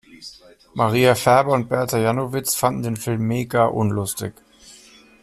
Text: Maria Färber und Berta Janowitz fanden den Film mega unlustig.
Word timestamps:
Maria 0.73 1.13
Färber 1.13 1.51
und 1.51 1.69
Berta 1.69 1.99
Janowitz 1.99 2.55
fanden 2.55 2.81
den 2.81 2.95
Film 2.97 3.21
mega 3.21 3.65
unlustig. 3.65 4.33